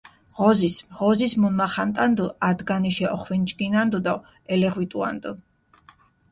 ღოზის, 0.37 0.77
ღოზის 1.01 1.35
მუნმახანტანდჷ, 1.43 2.27
ართგანიშე 2.49 3.07
ოხვინჯგინანდჷ 3.19 3.99
დო 4.05 4.15
ელეღვიტუანდჷ. 4.53 5.31